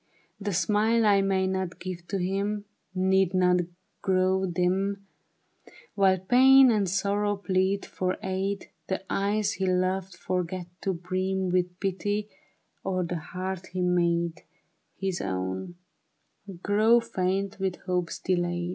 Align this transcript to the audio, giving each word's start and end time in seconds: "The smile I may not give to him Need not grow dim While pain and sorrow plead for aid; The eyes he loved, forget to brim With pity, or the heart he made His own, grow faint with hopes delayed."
"The 0.47 0.51
smile 0.51 1.05
I 1.05 1.21
may 1.21 1.45
not 1.45 1.77
give 1.79 2.07
to 2.07 2.17
him 2.17 2.65
Need 2.95 3.35
not 3.35 3.57
grow 4.01 4.47
dim 4.47 5.05
While 5.93 6.17
pain 6.17 6.71
and 6.71 6.89
sorrow 6.89 7.35
plead 7.37 7.85
for 7.85 8.17
aid; 8.23 8.71
The 8.87 9.05
eyes 9.11 9.51
he 9.51 9.67
loved, 9.67 10.15
forget 10.15 10.65
to 10.81 10.93
brim 10.95 11.49
With 11.51 11.79
pity, 11.79 12.29
or 12.83 13.03
the 13.03 13.17
heart 13.19 13.67
he 13.73 13.81
made 13.81 14.41
His 14.95 15.21
own, 15.21 15.75
grow 16.63 16.99
faint 16.99 17.59
with 17.59 17.75
hopes 17.81 18.17
delayed." 18.17 18.69